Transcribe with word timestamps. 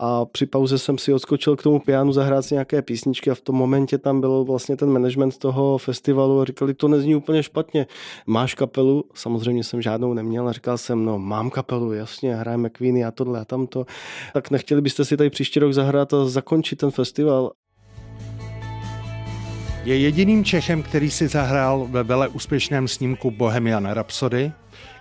a 0.00 0.24
při 0.24 0.46
pauze 0.46 0.78
jsem 0.78 0.98
si 0.98 1.12
odskočil 1.12 1.56
k 1.56 1.62
tomu 1.62 1.80
pianu 1.80 2.12
zahrát 2.12 2.44
si 2.44 2.54
nějaké 2.54 2.82
písničky 2.82 3.30
a 3.30 3.34
v 3.34 3.40
tom 3.40 3.56
momentě 3.56 3.98
tam 3.98 4.20
byl 4.20 4.44
vlastně 4.44 4.76
ten 4.76 4.90
management 4.90 5.38
toho 5.38 5.78
festivalu 5.78 6.40
a 6.40 6.44
říkali, 6.44 6.74
to 6.74 6.88
nezní 6.88 7.14
úplně 7.14 7.42
špatně. 7.42 7.86
Máš 8.26 8.54
kapelu? 8.54 9.04
Samozřejmě 9.14 9.64
jsem 9.64 9.82
žádnou 9.82 10.14
neměl 10.14 10.48
a 10.48 10.52
říkal 10.52 10.78
jsem, 10.78 11.04
no 11.04 11.18
mám 11.18 11.50
kapelu, 11.50 11.92
jasně, 11.92 12.36
hrajeme 12.36 12.70
Queeny 12.70 13.04
a 13.04 13.10
tohle 13.10 13.40
a 13.40 13.44
tamto. 13.44 13.86
Tak 14.32 14.50
nechtěli 14.50 14.80
byste 14.80 15.04
si 15.04 15.16
tady 15.16 15.30
příští 15.30 15.60
rok 15.60 15.72
zahrát 15.72 16.14
a 16.14 16.24
zakončit 16.24 16.76
ten 16.76 16.90
festival? 16.90 17.52
Je 19.84 19.98
jediným 19.98 20.44
Čechem, 20.44 20.82
který 20.82 21.10
si 21.10 21.28
zahrál 21.28 21.86
ve 21.90 22.02
vele 22.02 22.28
úspěšném 22.28 22.88
snímku 22.88 23.30
Bohemian 23.30 23.92
Rhapsody, 23.92 24.52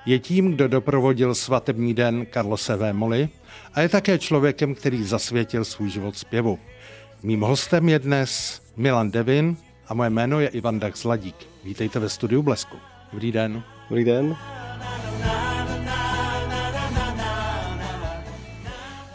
je 0.08 0.20
tím, 0.20 0.52
kdo 0.52 0.68
doprovodil 0.68 1.36
svatební 1.36 1.94
den 1.94 2.26
Karlose 2.26 2.76
Vémoli 2.76 3.30
a 3.74 3.82
je 3.82 3.90
také 3.90 4.20
člověkem, 4.20 4.76
který 4.76 5.04
zasvětil 5.04 5.66
svůj 5.66 5.90
život 5.90 6.18
zpěvu. 6.18 6.60
Mým 7.24 7.42
hostem 7.42 7.90
je 7.90 8.00
dnes 8.00 8.62
Milan 8.78 9.12
Devin 9.12 9.58
a 9.88 9.94
moje 9.94 10.10
jméno 10.10 10.40
je 10.40 10.48
Ivan 10.48 10.80
Dax 10.80 11.02
Zladík. 11.02 11.36
Vítejte 11.64 12.00
ve 12.00 12.10
studiu 12.10 12.44
Blesku. 12.44 12.78
Dobrý 13.12 13.32
den. 13.32 13.64
Dobrý 13.90 14.04
den. 14.04 14.38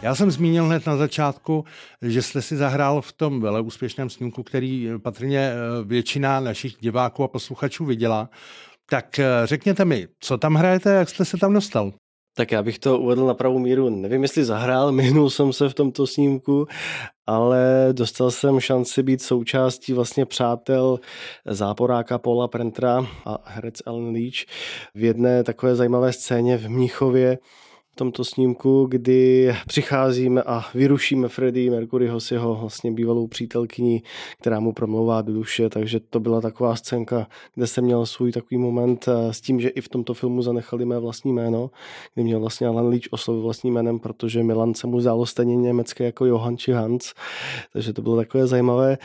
Já 0.02 0.14
jsem 0.14 0.30
zmínil 0.30 0.64
hned 0.64 0.86
na 0.86 0.96
začátku, 0.96 1.64
že 2.02 2.22
jste 2.22 2.42
si 2.42 2.56
zahrál 2.56 3.00
v 3.00 3.12
tom 3.12 3.40
vele 3.40 3.60
úspěšném 3.60 4.10
snímku, 4.10 4.42
který 4.42 4.88
patrně 5.02 5.38
eh, 5.38 5.84
většina 5.84 6.40
našich 6.40 6.74
diváků 6.80 7.24
a 7.24 7.28
posluchačů 7.28 7.84
viděla. 7.84 8.28
Tak 8.92 9.18
eh, 9.18 9.26
řekněte 9.44 9.84
mi, 9.84 10.08
co 10.20 10.38
tam 10.38 10.54
hrajete, 10.54 10.90
jak 10.90 11.08
jste 11.08 11.24
se 11.24 11.36
tam 11.36 11.54
dostal? 11.54 11.92
Tak 12.36 12.52
já 12.52 12.62
bych 12.62 12.78
to 12.78 12.98
uvedl 12.98 13.26
na 13.26 13.34
pravou 13.34 13.58
míru. 13.58 13.90
Nevím, 13.90 14.22
jestli 14.22 14.44
zahrál, 14.44 14.92
minul 15.02 15.30
jsem 15.30 15.52
se 15.52 15.68
v 15.68 15.74
tomto 15.74 16.06
snímku, 16.06 16.66
ale 17.26 17.88
dostal 17.92 18.30
jsem 18.30 18.60
šanci 18.60 19.02
být 19.02 19.22
součástí 19.22 19.92
vlastně 19.92 20.26
přátel 20.26 20.98
záporáka 21.46 22.18
Paula 22.18 22.48
Prentra 22.48 23.06
a 23.26 23.38
herec 23.44 23.74
Ellen 23.86 24.12
Leach 24.12 24.44
v 24.94 25.04
jedné 25.04 25.44
takové 25.44 25.74
zajímavé 25.74 26.12
scéně 26.12 26.56
v 26.56 26.68
Mnichově, 26.68 27.38
tomto 27.94 28.24
snímku, 28.24 28.86
kdy 28.90 29.54
přicházíme 29.66 30.42
a 30.42 30.64
vyrušíme 30.74 31.28
Freddie 31.28 31.70
Mercuryho 31.70 32.20
s 32.20 32.30
jeho 32.30 32.54
vlastně 32.54 32.92
bývalou 32.92 33.26
přítelkyní, 33.26 34.02
která 34.40 34.60
mu 34.60 34.72
promlouvá 34.72 35.22
do 35.22 35.32
duše, 35.32 35.68
takže 35.68 36.00
to 36.00 36.20
byla 36.20 36.40
taková 36.40 36.76
scénka, 36.76 37.26
kde 37.54 37.66
jsem 37.66 37.84
měl 37.84 38.06
svůj 38.06 38.32
takový 38.32 38.58
moment 38.58 39.08
eh, 39.08 39.32
s 39.32 39.40
tím, 39.40 39.60
že 39.60 39.68
i 39.68 39.80
v 39.80 39.88
tomto 39.88 40.14
filmu 40.14 40.42
zanechali 40.42 40.84
mé 40.84 40.98
vlastní 40.98 41.32
jméno, 41.32 41.70
kdy 42.14 42.24
měl 42.24 42.40
vlastně 42.40 42.66
Alan 42.66 42.88
Leach 42.88 43.02
oslovit 43.10 43.42
vlastním 43.42 43.74
jménem, 43.74 43.98
protože 43.98 44.42
Milan 44.42 44.74
se 44.74 44.86
mu 44.86 45.00
zdálo 45.00 45.26
stejně 45.26 45.56
německé 45.56 46.04
jako 46.04 46.26
Johann 46.26 46.56
či 46.56 46.72
Hans, 46.72 47.14
takže 47.72 47.92
to 47.92 48.02
bylo 48.02 48.16
takové 48.16 48.46
zajímavé. 48.46 48.98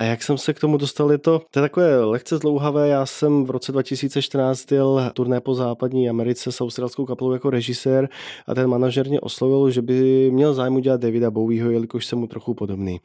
A 0.00 0.04
jak 0.04 0.22
jsem 0.22 0.38
se 0.38 0.52
k 0.52 0.60
tomu 0.60 0.76
dostal, 0.76 1.12
je 1.12 1.18
to, 1.18 1.42
to 1.50 1.58
je 1.58 1.62
takové 1.62 2.04
lehce 2.04 2.38
zlouhavé. 2.38 2.88
Já 2.88 3.06
jsem 3.06 3.44
v 3.44 3.50
roce 3.50 3.72
2014 3.72 4.72
jel 4.72 5.10
turné 5.14 5.40
po 5.40 5.54
západní 5.54 6.10
Americe 6.10 6.52
s 6.52 6.60
australskou 6.60 7.06
kapelou 7.06 7.32
jako 7.32 7.50
režisér 7.50 8.08
a 8.46 8.54
ten 8.54 8.66
manažer 8.66 9.08
mě 9.08 9.20
oslovil, 9.20 9.70
že 9.70 9.82
by 9.82 10.30
měl 10.30 10.54
zájem 10.54 10.76
udělat 10.76 11.00
Davida 11.00 11.30
Bowieho, 11.30 11.70
jelikož 11.70 12.06
jsem 12.06 12.18
mu 12.18 12.26
trochu 12.26 12.54
podobný. 12.54 13.00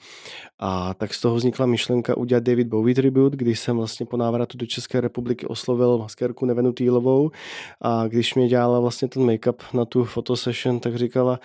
A 0.60 0.94
tak 0.94 1.14
z 1.14 1.22
toho 1.22 1.36
vznikla 1.36 1.66
myšlenka 1.66 2.18
udělat 2.18 2.44
David 2.44 2.68
Bowie 2.68 2.96
tribute, 2.96 3.38
když 3.38 3.60
jsem 3.60 3.78
vlastně 3.78 4.06
po 4.06 4.18
návratu 4.18 4.58
do 4.58 4.66
České 4.66 5.02
republiky 5.02 5.48
oslovil 5.48 5.98
maskérku 5.98 6.46
Nevenu 6.46 6.74
Týlovou 6.74 7.32
a 7.82 8.08
když 8.08 8.36
mě 8.36 8.48
dělala 8.48 8.80
vlastně 8.80 9.08
ten 9.08 9.24
make-up 9.24 9.56
na 9.74 9.86
tu 9.86 10.04
fotosession, 10.04 10.80
tak 10.80 10.96
říkala, 10.96 11.40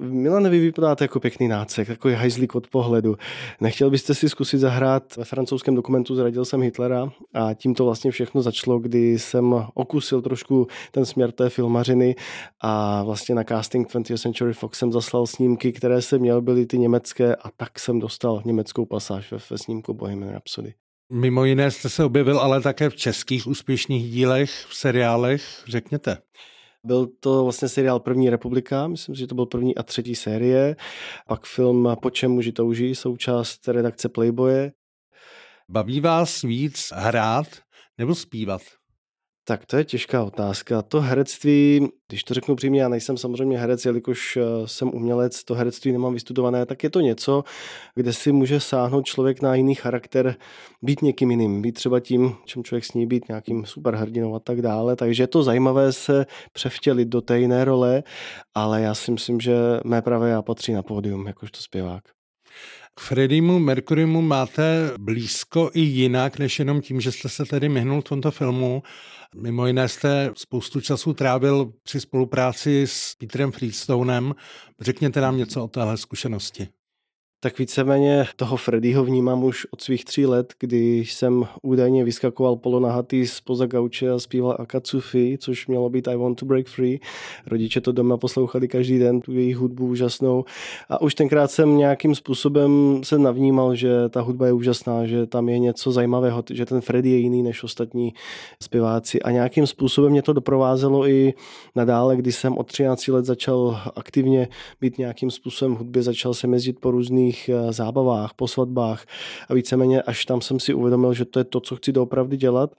Milan, 0.00 0.50
vy 0.50 0.60
vypadáte 0.60 1.04
jako 1.04 1.20
pěkný 1.20 1.48
nácek, 1.48 1.88
takový 1.88 2.14
hajzlík 2.14 2.54
od 2.54 2.66
pohledu. 2.66 3.16
Nechtěl 3.60 3.90
byste 3.90 4.14
si 4.14 4.28
zkusit 4.28 4.58
zahrát 4.58 5.16
ve 5.16 5.24
francouzském 5.24 5.74
dokumentu 5.74 6.14
Zradil 6.14 6.44
jsem 6.44 6.62
Hitlera 6.62 7.12
a 7.34 7.54
tím 7.54 7.74
to 7.74 7.84
vlastně 7.84 8.10
všechno 8.10 8.42
začalo, 8.42 8.78
kdy 8.78 9.18
jsem 9.18 9.66
okusil 9.74 10.22
trošku 10.22 10.66
ten 10.90 11.06
směr 11.06 11.32
té 11.32 11.50
filmařiny 11.50 12.16
a 12.60 13.02
vlastně 13.02 13.34
na 13.34 13.44
casting 13.44 13.88
20th 13.88 14.18
Century 14.18 14.52
Fox 14.52 14.78
jsem 14.78 14.92
zaslal 14.92 15.26
snímky, 15.26 15.72
které 15.72 16.02
jsem 16.02 16.20
měl, 16.20 16.42
byly 16.42 16.66
ty 16.66 16.78
německé 16.78 17.36
a 17.36 17.50
tak 17.56 17.78
jsem 17.78 17.98
dostal 17.98 18.42
německou 18.44 18.86
pasáž 18.86 19.32
ve, 19.32 19.38
ve 19.50 19.58
snímku 19.58 19.94
Bohemian 19.94 20.30
Rhapsody. 20.30 20.74
Mimo 21.12 21.44
jiné 21.44 21.70
jste 21.70 21.88
se 21.88 22.04
objevil 22.04 22.40
ale 22.40 22.60
také 22.60 22.90
v 22.90 22.96
českých 22.96 23.46
úspěšných 23.46 24.10
dílech, 24.10 24.50
v 24.68 24.74
seriálech, 24.74 25.42
řekněte. 25.66 26.18
Byl 26.86 27.06
to 27.20 27.44
vlastně 27.44 27.68
seriál 27.68 28.00
První 28.00 28.30
republika, 28.30 28.88
myslím 28.88 29.14
si, 29.14 29.18
že 29.18 29.26
to 29.26 29.34
byl 29.34 29.46
první 29.46 29.76
a 29.76 29.82
třetí 29.82 30.14
série. 30.14 30.76
Pak 31.28 31.46
film 31.46 31.96
Po 32.02 32.10
čem 32.10 32.30
muži 32.30 32.52
touží, 32.52 32.94
součást 32.94 33.68
redakce 33.68 34.08
Playboye. 34.08 34.72
Baví 35.68 36.00
vás 36.00 36.42
víc 36.42 36.92
hrát 36.94 37.46
nebo 37.98 38.14
zpívat? 38.14 38.62
Tak 39.50 39.66
to 39.66 39.76
je 39.76 39.84
těžká 39.84 40.24
otázka. 40.24 40.82
To 40.82 41.00
herectví, 41.00 41.88
když 42.08 42.24
to 42.24 42.34
řeknu 42.34 42.56
přímě, 42.56 42.82
já 42.82 42.88
nejsem 42.88 43.16
samozřejmě 43.16 43.58
herec, 43.58 43.84
jelikož 43.84 44.36
eh, 44.36 44.42
jsem 44.66 44.94
umělec, 44.94 45.44
to 45.44 45.54
herectví 45.54 45.92
nemám 45.92 46.14
vystudované, 46.14 46.66
tak 46.66 46.84
je 46.84 46.90
to 46.90 47.00
něco, 47.00 47.44
kde 47.94 48.12
si 48.12 48.32
může 48.32 48.60
sáhnout 48.60 49.06
člověk 49.06 49.42
na 49.42 49.54
jiný 49.54 49.74
charakter, 49.74 50.36
být 50.82 51.02
někým 51.02 51.30
jiným, 51.30 51.62
být 51.62 51.72
třeba 51.72 52.00
tím, 52.00 52.36
čem 52.44 52.64
člověk 52.64 52.84
sní 52.84 53.06
být, 53.06 53.28
nějakým 53.28 53.66
superhrdinou 53.66 54.34
a 54.34 54.38
tak 54.38 54.62
dále. 54.62 54.96
Takže 54.96 55.22
je 55.22 55.26
to 55.26 55.42
zajímavé 55.42 55.92
se 55.92 56.26
převtělit 56.52 57.08
do 57.08 57.20
té 57.20 57.40
jiné 57.40 57.64
role, 57.64 58.02
ale 58.54 58.82
já 58.82 58.94
si 58.94 59.10
myslím, 59.10 59.40
že 59.40 59.54
mé 59.84 60.02
pravé 60.02 60.30
já 60.30 60.42
patří 60.42 60.72
na 60.72 60.82
pódium, 60.82 61.26
jakožto 61.26 61.60
zpěvák. 61.60 62.19
K 62.94 63.00
Freddymu 63.00 63.58
Mercurymu 63.58 64.22
máte 64.22 64.92
blízko 64.98 65.70
i 65.74 65.80
jinak, 65.80 66.38
než 66.38 66.58
jenom 66.58 66.80
tím, 66.80 67.00
že 67.00 67.12
jste 67.12 67.28
se 67.28 67.44
tedy 67.44 67.68
myhnul 67.68 68.00
v 68.00 68.04
tomto 68.04 68.30
filmu. 68.30 68.82
Mimo 69.36 69.66
jiné 69.66 69.88
jste 69.88 70.30
spoustu 70.34 70.80
času 70.80 71.14
trávil 71.14 71.72
při 71.82 72.00
spolupráci 72.00 72.82
s 72.86 73.14
Petrem 73.14 73.52
Freestonem. 73.52 74.34
Řekněte 74.80 75.20
nám 75.20 75.36
něco 75.36 75.64
o 75.64 75.68
téhle 75.68 75.96
zkušenosti. 75.96 76.68
Tak 77.42 77.58
víceméně 77.58 78.26
toho 78.36 78.56
Freddyho 78.56 79.04
vnímám 79.04 79.44
už 79.44 79.66
od 79.70 79.80
svých 79.80 80.04
tří 80.04 80.26
let, 80.26 80.54
kdy 80.58 80.96
jsem 80.98 81.44
údajně 81.62 82.04
vyskakoval 82.04 82.56
polonahatý 82.56 83.26
spoza 83.26 83.66
gauče 83.66 84.10
a 84.10 84.18
zpíval 84.18 84.56
Akatsufi, 84.58 85.38
což 85.40 85.66
mělo 85.66 85.90
být 85.90 86.08
I 86.08 86.16
Want 86.16 86.40
to 86.40 86.46
Break 86.46 86.66
Free. 86.66 87.00
Rodiče 87.46 87.80
to 87.80 87.92
doma 87.92 88.16
poslouchali 88.16 88.68
každý 88.68 88.98
den, 88.98 89.20
tu 89.20 89.32
jejich 89.32 89.56
hudbu 89.56 89.86
úžasnou. 89.86 90.44
A 90.88 91.00
už 91.00 91.14
tenkrát 91.14 91.50
jsem 91.50 91.76
nějakým 91.76 92.14
způsobem 92.14 93.00
se 93.04 93.18
navnímal, 93.18 93.74
že 93.74 94.08
ta 94.08 94.20
hudba 94.20 94.46
je 94.46 94.52
úžasná, 94.52 95.06
že 95.06 95.26
tam 95.26 95.48
je 95.48 95.58
něco 95.58 95.92
zajímavého, 95.92 96.44
že 96.50 96.66
ten 96.66 96.80
Freddy 96.80 97.10
je 97.10 97.18
jiný 97.18 97.42
než 97.42 97.64
ostatní 97.64 98.14
zpěváci. 98.62 99.22
A 99.22 99.30
nějakým 99.30 99.66
způsobem 99.66 100.12
mě 100.12 100.22
to 100.22 100.32
doprovázelo 100.32 101.08
i 101.08 101.34
nadále, 101.76 102.16
kdy 102.16 102.32
jsem 102.32 102.58
od 102.58 102.66
13 102.66 103.08
let 103.08 103.24
začal 103.24 103.80
aktivně 103.96 104.48
být 104.80 104.98
nějakým 104.98 105.30
způsobem 105.30 105.74
hudbě, 105.74 106.02
začal 106.02 106.34
jsem 106.34 106.52
jezdit 106.52 106.80
po 106.80 106.90
různých 106.90 107.29
různých 107.30 107.48
eh, 107.48 107.72
zábavách, 107.72 108.34
po 108.34 108.48
svatbách 108.48 109.06
a 109.48 109.54
víceméně 109.54 110.02
až 110.02 110.24
tam 110.24 110.40
jsem 110.40 110.60
si 110.60 110.74
uvědomil, 110.74 111.14
že 111.14 111.24
to 111.24 111.38
je 111.38 111.44
to, 111.44 111.60
co 111.60 111.76
chci 111.76 111.92
doopravdy 111.92 112.36
dělat. 112.36 112.74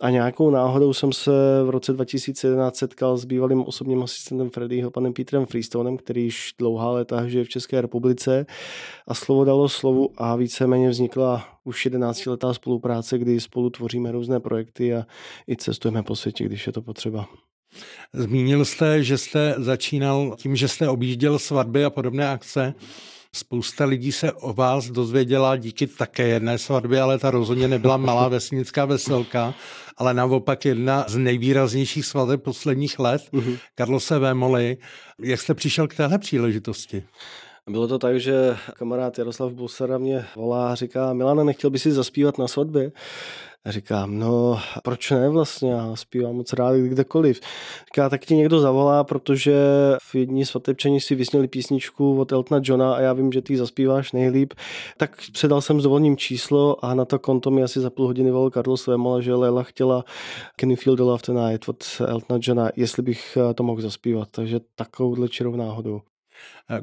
A 0.00 0.10
nějakou 0.10 0.50
náhodou 0.50 0.92
jsem 0.92 1.12
se 1.12 1.30
v 1.64 1.70
roce 1.70 1.92
2011 1.92 2.76
setkal 2.76 3.16
s 3.16 3.24
bývalým 3.24 3.64
osobním 3.66 4.02
asistentem 4.02 4.50
Freddyho, 4.50 4.90
panem 4.90 5.12
Petrem 5.12 5.46
Freestonem, 5.46 5.96
který 5.96 6.24
již 6.24 6.54
dlouhá 6.58 6.90
léta 6.90 7.28
žije 7.28 7.44
v 7.44 7.48
České 7.48 7.80
republice 7.80 8.46
a 9.06 9.14
slovo 9.14 9.44
dalo 9.44 9.68
slovu 9.68 10.10
a 10.16 10.36
víceméně 10.36 10.88
vznikla 10.88 11.44
už 11.64 11.84
11 11.84 12.26
letá 12.26 12.54
spolupráce, 12.54 13.18
kdy 13.18 13.40
spolu 13.40 13.70
tvoříme 13.70 14.12
různé 14.12 14.40
projekty 14.40 14.94
a 14.94 15.04
i 15.48 15.56
cestujeme 15.56 16.02
po 16.02 16.16
světě, 16.16 16.44
když 16.44 16.66
je 16.66 16.72
to 16.72 16.82
potřeba. 16.82 17.28
Zmínil 18.12 18.64
jste, 18.64 19.04
že 19.04 19.18
jste 19.18 19.54
začínal 19.58 20.36
tím, 20.36 20.56
že 20.56 20.68
jste 20.68 20.88
objížděl 20.88 21.38
svatby 21.38 21.84
a 21.84 21.90
podobné 21.90 22.28
akce. 22.28 22.74
Spousta 23.34 23.84
lidí 23.84 24.12
se 24.12 24.32
o 24.32 24.52
vás 24.52 24.90
dozvěděla 24.90 25.56
díky 25.56 25.86
také 25.86 26.28
jedné 26.28 26.58
svatbě, 26.58 27.00
ale 27.00 27.18
ta 27.18 27.30
rozhodně 27.30 27.68
nebyla 27.68 27.96
malá 27.96 28.28
vesnická 28.28 28.84
veselka, 28.84 29.54
ale 29.96 30.14
naopak 30.14 30.64
jedna 30.64 31.04
z 31.08 31.16
nejvýraznějších 31.16 32.06
svateb 32.06 32.42
posledních 32.42 32.98
let, 32.98 33.22
mm-hmm. 33.32 33.58
Karlose 33.74 34.18
Vémoli. 34.18 34.76
Jak 35.22 35.40
jste 35.40 35.54
přišel 35.54 35.88
k 35.88 35.94
téhle 35.94 36.18
příležitosti? 36.18 37.02
Bylo 37.70 37.88
to 37.88 37.98
tak, 37.98 38.20
že 38.20 38.56
kamarád 38.76 39.18
Jaroslav 39.18 39.52
Busara 39.52 39.98
mě 39.98 40.24
volá 40.36 40.72
a 40.72 40.74
říká, 40.74 41.12
Milane, 41.12 41.44
nechtěl 41.44 41.70
by 41.70 41.78
si 41.78 41.92
zaspívat 41.92 42.38
na 42.38 42.48
svatbě? 42.48 42.92
A 43.64 43.70
říkám, 43.70 44.18
no 44.18 44.58
proč 44.82 45.10
ne 45.10 45.28
vlastně, 45.28 45.72
já 45.72 45.96
zpívám 45.96 46.36
moc 46.36 46.52
rád 46.52 46.76
kdekoliv. 46.76 47.40
Říká, 47.94 48.08
tak 48.08 48.24
ti 48.24 48.34
někdo 48.34 48.60
zavolá, 48.60 49.04
protože 49.04 49.54
v 50.10 50.14
jední 50.14 50.44
svatebčení 50.44 51.00
si 51.00 51.14
vysněli 51.14 51.48
písničku 51.48 52.20
od 52.20 52.32
Eltona 52.32 52.60
Johna 52.64 52.94
a 52.94 53.00
já 53.00 53.12
vím, 53.12 53.32
že 53.32 53.42
ty 53.42 53.56
zaspíváš 53.56 54.12
nejlíp. 54.12 54.54
Tak 54.96 55.16
předal 55.32 55.60
jsem 55.60 55.80
s 55.80 55.86
číslo 56.16 56.84
a 56.84 56.94
na 56.94 57.04
to 57.04 57.18
konto 57.18 57.50
mi 57.50 57.62
asi 57.62 57.80
za 57.80 57.90
půl 57.90 58.06
hodiny 58.06 58.30
volal 58.30 58.50
Carlos 58.50 58.86
Vémola, 58.86 59.20
že 59.20 59.34
Lela 59.34 59.62
chtěla 59.62 60.04
Can 60.60 60.70
you 60.70 60.76
feel 60.76 60.96
the 60.96 61.02
love 61.02 61.22
tonight 61.22 61.68
od 61.68 61.84
Eltona 62.06 62.40
Johna, 62.42 62.70
jestli 62.76 63.02
bych 63.02 63.38
to 63.54 63.62
mohl 63.62 63.80
zaspívat. 63.82 64.28
Takže 64.30 64.60
takovouhle 64.74 65.28
čirou 65.28 65.56
náhodou. 65.56 66.00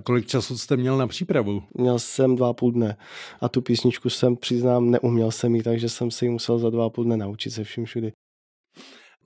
Kolik 0.03 0.27
času 0.27 0.57
jste 0.57 0.77
měl 0.77 0.97
na 0.97 1.07
přípravu? 1.07 1.63
Měl 1.73 1.99
jsem 1.99 2.35
dva 2.35 2.53
půl 2.53 2.71
dne 2.71 2.97
a 3.41 3.49
tu 3.49 3.61
písničku 3.61 4.09
jsem, 4.09 4.35
přiznám, 4.35 4.91
neuměl 4.91 5.31
jsem 5.31 5.55
ji, 5.55 5.63
takže 5.63 5.89
jsem 5.89 6.11
si 6.11 6.25
ji 6.25 6.29
musel 6.29 6.59
za 6.59 6.69
dva 6.69 6.89
půl 6.89 7.03
dne 7.03 7.17
naučit 7.17 7.51
se 7.51 7.63
vším 7.63 7.85
všudy. 7.85 8.11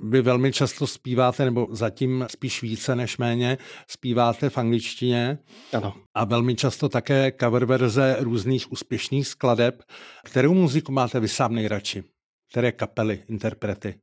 Vy 0.04 0.22
velmi 0.22 0.52
často 0.52 0.88
zpíváte, 0.88 1.46
nebo 1.46 1.68
zatím 1.72 2.26
spíš 2.32 2.62
více 2.62 2.96
než 2.96 3.18
méně, 3.18 3.58
zpíváte 3.88 4.50
v 4.50 4.58
angličtině. 4.58 5.38
Ano. 5.74 5.94
A 6.14 6.26
velmi 6.26 6.56
často 6.56 6.90
také 6.90 7.32
cover 7.40 7.66
verze 7.66 8.18
různých 8.20 8.72
úspěšných 8.72 9.28
skladeb. 9.28 9.84
Kterou 10.24 10.54
muziku 10.54 10.92
máte 10.92 11.20
vy 11.20 11.28
sám 11.28 11.56
nejradši? 11.56 12.04
Které 12.52 12.72
kapely, 12.72 13.24
interprety? 13.28 13.96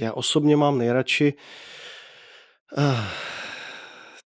Já 0.00 0.12
osobně 0.12 0.56
mám 0.56 0.78
nejradši 0.78 1.34
uh, 2.78 2.84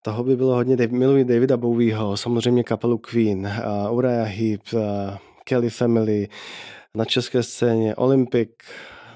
toho 0.03 0.25
by 0.25 0.37
bylo 0.37 0.55
hodně, 0.55 0.77
miluji 0.91 1.25
Davida 1.25 1.56
Bowieho, 1.56 2.17
samozřejmě 2.17 2.65
kapelu 2.65 2.99
Queen, 2.99 3.50
uh, 3.89 3.97
Uriah 3.97 4.29
Heep, 4.29 4.61
uh, 4.73 4.81
Kelly 5.45 5.71
Family, 5.71 6.29
na 6.95 7.05
české 7.05 7.43
scéně 7.43 7.97
Olympic, 7.97 8.50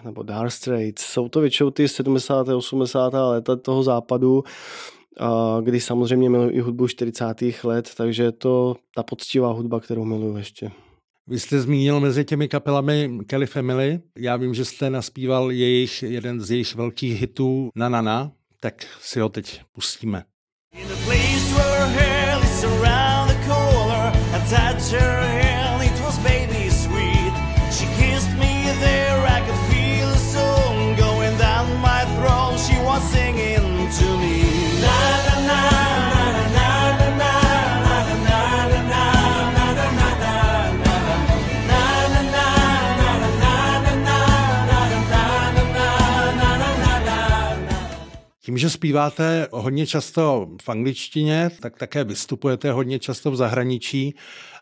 nebo 0.04 0.22
Dark 0.22 0.52
Straits. 0.52 1.04
Jsou 1.04 1.28
to 1.28 1.40
většinou 1.40 1.70
ty 1.70 1.88
70. 1.88 2.48
80. 2.48 3.12
léta 3.12 3.56
toho 3.56 3.82
západu, 3.82 4.44
kdy 5.62 5.80
samozřejmě 5.80 6.30
miluji 6.30 6.50
i 6.50 6.60
hudbu 6.60 6.88
40. 6.88 7.24
let, 7.64 7.90
takže 7.96 8.22
je 8.22 8.32
to 8.32 8.76
ta 8.94 9.02
poctivá 9.02 9.52
hudba, 9.52 9.80
kterou 9.80 10.04
miluji 10.04 10.36
ještě. 10.36 10.70
Vy 11.26 11.40
jste 11.40 11.60
zmínil 11.60 12.00
mezi 12.00 12.24
těmi 12.24 12.48
kapelami 12.48 13.18
Kelly 13.26 13.46
Family. 13.46 14.00
Já 14.18 14.36
vím, 14.36 14.54
že 14.54 14.64
jste 14.64 14.90
naspíval 14.90 15.50
jejich, 15.50 16.02
jeden 16.02 16.40
z 16.40 16.50
jejich 16.50 16.74
velkých 16.74 17.20
hitů 17.20 17.70
Na 17.76 17.88
Na 17.88 18.02
Na, 18.02 18.32
tak 18.60 18.74
si 19.00 19.20
ho 19.20 19.28
teď 19.28 19.60
pustíme. 19.72 20.24
place 21.04 21.52
where 21.54 21.86
hell 21.88 22.42
is 22.42 22.64
around 22.64 23.28
the 23.28 23.38
corner 23.46 24.04
and 24.34 24.48
touch 24.48 24.92
your 24.92 25.00
hair. 25.00 25.61
Tím, 48.52 48.58
že 48.58 48.70
zpíváte 48.70 49.48
hodně 49.50 49.86
často 49.86 50.48
v 50.62 50.68
angličtině, 50.68 51.50
tak 51.60 51.78
také 51.78 52.04
vystupujete 52.04 52.72
hodně 52.72 52.98
často 52.98 53.30
v 53.30 53.36
zahraničí. 53.36 54.14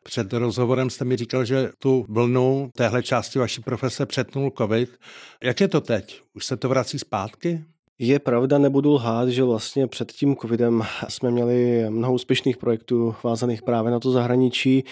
Před 0.03 0.33
rozhovorem 0.33 0.91
jste 0.91 1.05
mi 1.05 1.17
říkal, 1.17 1.45
že 1.45 1.71
tu 1.79 2.07
vlnu 2.09 2.71
téhle 2.77 3.03
části 3.03 3.39
vaší 3.39 3.61
profese 3.63 4.07
přetnul 4.07 4.53
covid. 4.59 4.99
Jak 5.43 5.61
je 5.61 5.69
to 5.69 5.81
teď? 5.81 6.21
Už 6.35 6.47
se 6.47 6.57
to 6.57 6.69
vrací 6.69 6.99
zpátky? 6.99 7.65
Je 8.03 8.19
pravda, 8.19 8.59
nebudu 8.59 8.93
lhát, 8.93 9.29
že 9.29 9.45
vlastně 9.45 9.87
před 9.87 10.13
tím 10.13 10.37
covidem 10.37 10.83
jsme 11.09 11.31
měli 11.31 11.85
mnoho 11.89 12.15
úspěšných 12.15 12.57
projektů 12.57 13.15
vázaných 13.25 13.63
právě 13.63 13.91
na 13.91 14.01
to 14.01 14.11
zahraničí 14.11 14.85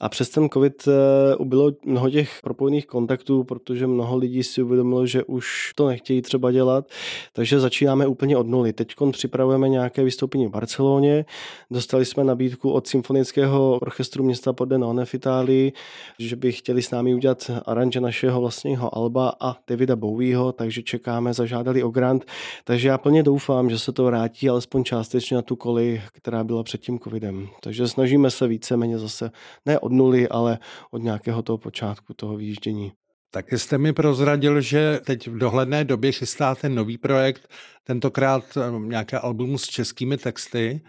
a 0.00 0.08
přes 0.08 0.28
ten 0.28 0.48
covid 0.48 0.88
eh, 0.88 1.36
ubylo 1.36 1.72
mnoho 1.84 2.10
těch 2.10 2.38
propojených 2.42 2.86
kontaktů, 2.86 3.44
protože 3.44 3.86
mnoho 3.86 4.16
lidí 4.16 4.42
si 4.42 4.62
uvědomilo, 4.62 5.06
že 5.06 5.24
už 5.24 5.72
to 5.74 5.88
nechtějí 5.88 6.22
třeba 6.22 6.52
dělat, 6.52 6.88
takže 7.32 7.60
začínáme 7.60 8.06
úplně 8.06 8.36
od 8.36 8.46
nuly. 8.46 8.72
Teď 8.72 8.94
připravujeme 9.12 9.68
nějaké 9.68 10.04
vystoupení 10.04 10.46
v 10.46 10.50
Barceloně, 10.50 11.24
dostali 11.70 12.04
jsme 12.04 12.24
nabídku 12.24 12.70
od 12.70 12.86
Symfonického 12.86 13.78
orchestru 13.78 14.24
města 14.24 14.52
Pordenone 14.52 15.04
v 15.04 15.14
Itálii, 15.14 15.72
že 16.18 16.36
by 16.36 16.52
chtěli 16.52 16.82
s 16.82 16.90
námi 16.90 17.14
udělat 17.14 17.50
aranže 17.66 18.00
našeho 18.00 18.40
vlastního 18.40 18.96
Alba 18.96 19.32
a 19.40 19.56
Davida 19.68 19.96
Bowieho, 19.96 20.52
takže 20.52 20.82
čekáme, 20.82 21.34
zažádali 21.34 21.82
o 21.82 21.88
grant. 21.88 22.24
Takže 22.64 22.88
já 22.88 22.98
plně 22.98 23.22
doufám, 23.22 23.70
že 23.70 23.78
se 23.78 23.92
to 23.92 24.04
vrátí 24.04 24.48
alespoň 24.48 24.84
částečně 24.84 25.36
na 25.36 25.42
tu 25.42 25.56
koli, 25.56 26.02
která 26.12 26.44
byla 26.44 26.62
před 26.62 26.80
tím 26.80 26.98
covidem. 26.98 27.48
Takže 27.62 27.88
snažíme 27.88 28.30
se 28.30 28.48
víceméně 28.48 28.98
zase 28.98 29.30
ne 29.66 29.78
od 29.78 29.92
nuly, 29.92 30.28
ale 30.28 30.58
od 30.90 31.02
nějakého 31.02 31.42
toho 31.42 31.58
počátku 31.58 32.14
toho 32.14 32.36
výjíždění. 32.36 32.92
Tak 33.30 33.52
jste 33.52 33.78
mi 33.78 33.92
prozradil, 33.92 34.60
že 34.60 35.00
teď 35.04 35.28
v 35.28 35.38
dohledné 35.38 35.84
době 35.84 36.12
chystáte 36.12 36.68
nový 36.68 36.98
projekt, 36.98 37.48
tentokrát 37.84 38.44
eh, 38.56 38.78
nějaké 38.78 39.18
album 39.18 39.58
s 39.58 39.62
českými 39.62 40.16
texty. 40.16 40.80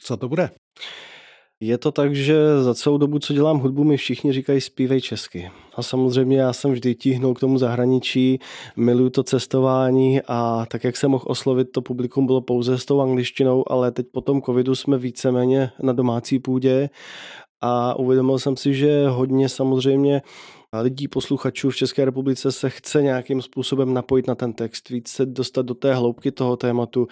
Co 0.00 0.16
to 0.16 0.28
bude? 0.28 0.50
Je 1.60 1.78
to 1.78 1.92
tak, 1.92 2.14
že 2.14 2.62
za 2.62 2.74
celou 2.74 2.98
dobu, 2.98 3.18
co 3.18 3.32
dělám 3.32 3.58
hudbu, 3.58 3.84
mi 3.84 3.96
všichni 3.96 4.32
říkají 4.32 4.60
zpívej 4.60 5.00
česky. 5.00 5.50
A 5.74 5.82
samozřejmě 5.82 6.40
já 6.40 6.52
jsem 6.52 6.72
vždy 6.72 6.94
tíhnul 6.94 7.34
k 7.34 7.40
tomu 7.40 7.58
zahraničí, 7.58 8.38
miluju 8.76 9.10
to 9.10 9.22
cestování 9.22 10.20
a 10.28 10.66
tak, 10.70 10.84
jak 10.84 10.96
jsem 10.96 11.10
mohl 11.10 11.24
oslovit 11.26 11.72
to 11.72 11.82
publikum, 11.82 12.26
bylo 12.26 12.40
pouze 12.40 12.78
s 12.78 12.84
tou 12.84 13.00
angličtinou, 13.00 13.72
ale 13.72 13.92
teď 13.92 14.06
po 14.12 14.20
tom 14.20 14.42
covidu 14.42 14.74
jsme 14.74 14.98
víceméně 14.98 15.70
na 15.82 15.92
domácí 15.92 16.38
půdě 16.38 16.90
a 17.60 17.98
uvědomil 17.98 18.38
jsem 18.38 18.56
si, 18.56 18.74
že 18.74 19.08
hodně 19.08 19.48
samozřejmě 19.48 20.22
lidí, 20.72 21.08
posluchačů 21.08 21.70
v 21.70 21.76
České 21.76 22.04
republice 22.04 22.52
se 22.52 22.70
chce 22.70 23.02
nějakým 23.02 23.42
způsobem 23.42 23.94
napojit 23.94 24.26
na 24.26 24.34
ten 24.34 24.52
text, 24.52 24.88
víc 24.88 25.08
se 25.08 25.26
dostat 25.26 25.66
do 25.66 25.74
té 25.74 25.94
hloubky 25.94 26.30
toho 26.30 26.56
tématu 26.56 27.08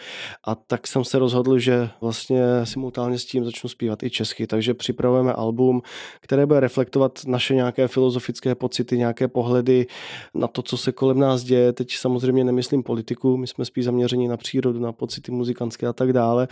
a 0.46 0.54
tak 0.54 0.86
jsem 0.86 1.04
se 1.04 1.18
rozhodl, 1.18 1.58
že 1.58 1.88
vlastně 2.00 2.44
simultánně 2.64 3.18
s 3.18 3.24
tím 3.24 3.44
začnu 3.44 3.68
zpívat 3.68 4.02
i 4.02 4.10
česky, 4.10 4.46
takže 4.46 4.74
připravujeme 4.74 5.32
album, 5.32 5.82
které 6.20 6.46
bude 6.46 6.60
reflektovat 6.60 7.20
naše 7.26 7.54
nějaké 7.54 7.88
filozofické 7.88 8.54
pocity, 8.54 8.98
nějaké 8.98 9.28
pohledy 9.28 9.86
na 10.34 10.46
to, 10.46 10.62
co 10.62 10.76
se 10.76 10.92
kolem 10.92 11.18
nás 11.18 11.42
děje. 11.42 11.72
Teď 11.72 11.96
samozřejmě 11.96 12.44
nemyslím 12.44 12.82
politiku, 12.82 13.36
my 13.36 13.46
jsme 13.46 13.64
spíš 13.64 13.84
zaměření 13.84 14.28
na 14.28 14.36
přírodu, 14.36 14.80
na 14.80 14.92
pocity 14.92 15.32
muzikantské 15.32 15.86
a 15.86 15.92
tak 15.92 16.12
dále, 16.12 16.48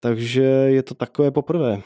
takže 0.00 0.42
je 0.42 0.82
to 0.82 0.94
takové 0.94 1.30
poprvé. 1.30 1.82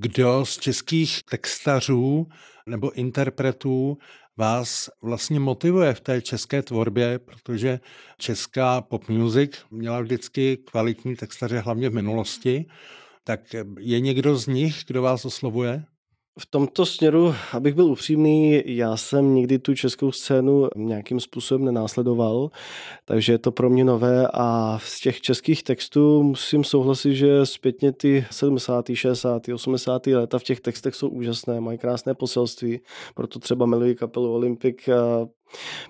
Kdo 0.00 0.44
z 0.46 0.58
českých 0.58 1.22
textařů 1.22 2.26
nebo 2.66 2.90
interpretů 2.90 3.98
vás 4.36 4.90
vlastně 5.02 5.40
motivuje 5.40 5.94
v 5.94 6.00
té 6.00 6.22
české 6.22 6.62
tvorbě, 6.62 7.18
protože 7.18 7.80
česká 8.18 8.80
pop 8.80 9.08
music 9.08 9.52
měla 9.70 10.00
vždycky 10.00 10.56
kvalitní 10.56 11.16
textaře, 11.16 11.58
hlavně 11.58 11.88
v 11.88 11.94
minulosti. 11.94 12.66
Tak 13.24 13.40
je 13.78 14.00
někdo 14.00 14.36
z 14.36 14.46
nich, 14.46 14.84
kdo 14.86 15.02
vás 15.02 15.24
oslovuje? 15.24 15.84
V 16.40 16.46
tomto 16.46 16.86
směru, 16.86 17.34
abych 17.52 17.74
byl 17.74 17.84
upřímný, 17.84 18.62
já 18.66 18.96
jsem 18.96 19.34
nikdy 19.34 19.58
tu 19.58 19.74
českou 19.74 20.12
scénu 20.12 20.68
nějakým 20.76 21.20
způsobem 21.20 21.64
nenásledoval, 21.64 22.50
takže 23.04 23.32
je 23.32 23.38
to 23.38 23.52
pro 23.52 23.70
mě 23.70 23.84
nové 23.84 24.28
a 24.34 24.78
z 24.82 25.00
těch 25.00 25.20
českých 25.20 25.62
textů 25.62 26.22
musím 26.22 26.64
souhlasit, 26.64 27.14
že 27.14 27.46
zpětně 27.46 27.92
ty 27.92 28.26
70., 28.30 28.84
60., 28.94 29.42
80. 29.48 30.06
léta 30.06 30.38
v 30.38 30.42
těch 30.42 30.60
textech 30.60 30.94
jsou 30.94 31.08
úžasné, 31.08 31.60
mají 31.60 31.78
krásné 31.78 32.14
poselství, 32.14 32.80
proto 33.14 33.38
třeba 33.38 33.66
miluji 33.66 33.94
kapelu 33.94 34.32
Olympic 34.32 34.76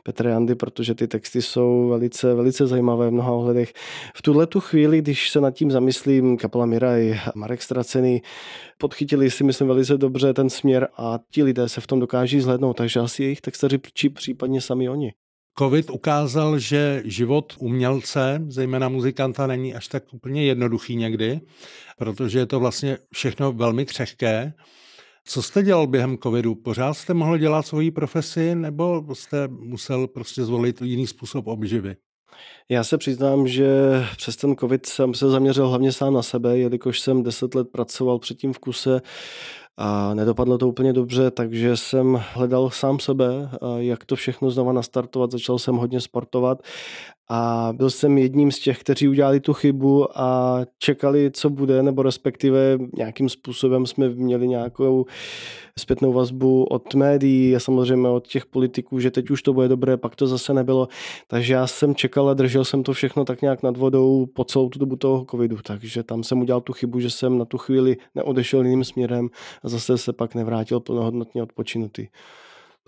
Petr 0.02 0.26
Jandy, 0.26 0.54
protože 0.54 0.94
ty 0.94 1.08
texty 1.08 1.42
jsou 1.42 1.88
velice, 1.88 2.34
velice 2.34 2.66
zajímavé 2.66 3.08
v 3.08 3.12
mnoha 3.12 3.32
ohledech. 3.32 3.72
V 4.16 4.22
tuhle 4.22 4.46
tu 4.46 4.60
chvíli, 4.60 4.98
když 4.98 5.30
se 5.30 5.40
nad 5.40 5.50
tím 5.50 5.70
zamyslím, 5.70 6.36
kapela 6.36 6.66
Miraj, 6.66 7.20
Marek 7.34 7.62
Stracený, 7.62 8.22
podchytili 8.78 9.30
si 9.30 9.44
myslím 9.44 9.68
velice 9.68 9.98
dobře 9.98 10.34
ten 10.34 10.50
směr 10.50 10.88
a 10.96 11.18
ti 11.30 11.42
lidé 11.42 11.68
se 11.68 11.80
v 11.80 11.86
tom 11.86 12.00
dokáží 12.00 12.40
zhlednout, 12.40 12.76
takže 12.76 13.00
asi 13.00 13.22
jejich 13.22 13.40
textaři 13.40 13.78
či 13.94 14.08
případně 14.08 14.60
sami 14.60 14.88
oni. 14.88 15.12
Covid 15.58 15.90
ukázal, 15.90 16.58
že 16.58 17.02
život 17.04 17.54
umělce, 17.58 18.42
zejména 18.48 18.88
muzikanta, 18.88 19.46
není 19.46 19.74
až 19.74 19.88
tak 19.88 20.04
úplně 20.12 20.44
jednoduchý 20.44 20.96
někdy, 20.96 21.40
protože 21.98 22.38
je 22.38 22.46
to 22.46 22.60
vlastně 22.60 22.98
všechno 23.12 23.52
velmi 23.52 23.86
křehké. 23.86 24.52
Co 25.30 25.42
jste 25.42 25.62
dělal 25.62 25.86
během 25.86 26.18
covidu? 26.18 26.54
Pořád 26.54 26.94
jste 26.94 27.14
mohl 27.14 27.38
dělat 27.38 27.66
svoji 27.66 27.90
profesi 27.90 28.54
nebo 28.54 29.04
jste 29.12 29.48
musel 29.48 30.06
prostě 30.06 30.44
zvolit 30.44 30.82
jiný 30.82 31.06
způsob 31.06 31.46
obživy? 31.46 31.96
Já 32.68 32.84
se 32.84 32.98
přiznám, 32.98 33.48
že 33.48 33.68
přes 34.16 34.36
ten 34.36 34.56
covid 34.56 34.86
jsem 34.86 35.14
se 35.14 35.30
zaměřil 35.30 35.68
hlavně 35.68 35.92
sám 35.92 36.14
na 36.14 36.22
sebe, 36.22 36.58
jelikož 36.58 37.00
jsem 37.00 37.22
deset 37.22 37.54
let 37.54 37.68
pracoval 37.72 38.18
předtím 38.18 38.52
v 38.52 38.58
kuse 38.58 39.00
a 39.76 40.14
nedopadlo 40.14 40.58
to 40.58 40.68
úplně 40.68 40.92
dobře, 40.92 41.30
takže 41.30 41.76
jsem 41.76 42.22
hledal 42.32 42.70
sám 42.70 42.98
sebe, 42.98 43.50
jak 43.78 44.04
to 44.04 44.16
všechno 44.16 44.50
znova 44.50 44.72
nastartovat, 44.72 45.30
začal 45.30 45.58
jsem 45.58 45.76
hodně 45.76 46.00
sportovat 46.00 46.62
a 47.28 47.72
byl 47.76 47.90
jsem 47.90 48.18
jedním 48.18 48.52
z 48.52 48.58
těch, 48.58 48.80
kteří 48.80 49.08
udělali 49.08 49.40
tu 49.40 49.52
chybu 49.52 50.20
a 50.20 50.60
čekali, 50.78 51.30
co 51.30 51.50
bude, 51.50 51.82
nebo 51.82 52.02
respektive 52.02 52.78
nějakým 52.96 53.28
způsobem 53.28 53.86
jsme 53.86 54.08
měli 54.08 54.48
nějakou 54.48 55.06
zpětnou 55.78 56.12
vazbu 56.12 56.64
od 56.64 56.94
médií 56.94 57.56
a 57.56 57.60
samozřejmě 57.60 58.08
od 58.08 58.26
těch 58.26 58.46
politiků, 58.46 59.00
že 59.00 59.10
teď 59.10 59.30
už 59.30 59.42
to 59.42 59.52
bude 59.52 59.68
dobré, 59.68 59.96
pak 59.96 60.16
to 60.16 60.26
zase 60.26 60.54
nebylo. 60.54 60.88
Takže 61.26 61.54
já 61.54 61.66
jsem 61.66 61.94
čekal 61.94 62.28
a 62.28 62.34
držel 62.34 62.64
jsem 62.64 62.82
to 62.82 62.92
všechno 62.92 63.24
tak 63.24 63.42
nějak 63.42 63.62
nad 63.62 63.76
vodou 63.76 64.26
po 64.26 64.44
celou 64.44 64.68
tu 64.68 64.78
dobu 64.78 64.96
toho 64.96 65.26
covidu. 65.30 65.56
Takže 65.62 66.02
tam 66.02 66.22
jsem 66.22 66.40
udělal 66.40 66.60
tu 66.60 66.72
chybu, 66.72 67.00
že 67.00 67.10
jsem 67.10 67.38
na 67.38 67.44
tu 67.44 67.58
chvíli 67.58 67.96
neodešel 68.14 68.62
jiným 68.64 68.84
směrem 68.84 69.28
a 69.62 69.68
zase 69.68 69.98
se 69.98 70.12
pak 70.12 70.34
nevrátil 70.34 70.80
plnohodnotně 70.80 71.42
odpočinutý 71.42 72.06